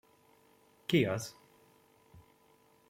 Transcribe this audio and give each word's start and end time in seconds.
Ki 0.87 1.05
az? 1.09 1.35